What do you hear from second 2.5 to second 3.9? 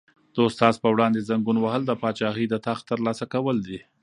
تخت تر لاسه کول دي.